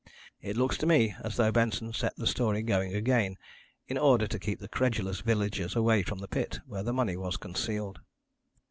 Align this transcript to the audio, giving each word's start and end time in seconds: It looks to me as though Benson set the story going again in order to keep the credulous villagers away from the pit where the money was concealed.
It 0.41 0.57
looks 0.57 0.79
to 0.79 0.87
me 0.87 1.13
as 1.23 1.35
though 1.35 1.51
Benson 1.51 1.93
set 1.93 2.15
the 2.15 2.25
story 2.25 2.63
going 2.63 2.95
again 2.95 3.37
in 3.87 3.99
order 3.99 4.25
to 4.25 4.39
keep 4.39 4.59
the 4.59 4.67
credulous 4.67 5.19
villagers 5.19 5.75
away 5.75 6.01
from 6.01 6.17
the 6.17 6.27
pit 6.27 6.57
where 6.65 6.81
the 6.81 6.91
money 6.91 7.15
was 7.15 7.37
concealed. 7.37 7.99